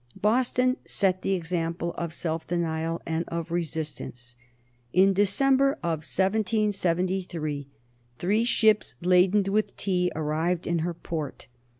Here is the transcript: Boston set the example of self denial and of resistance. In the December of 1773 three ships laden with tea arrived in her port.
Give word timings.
Boston 0.19 0.77
set 0.83 1.21
the 1.21 1.33
example 1.33 1.93
of 1.93 2.11
self 2.11 2.47
denial 2.47 2.99
and 3.05 3.23
of 3.27 3.51
resistance. 3.51 4.35
In 4.91 5.09
the 5.09 5.13
December 5.13 5.73
of 5.83 5.99
1773 5.99 7.67
three 8.17 8.43
ships 8.43 8.95
laden 9.01 9.43
with 9.53 9.77
tea 9.77 10.11
arrived 10.15 10.65
in 10.65 10.79
her 10.79 10.95
port. 10.95 11.45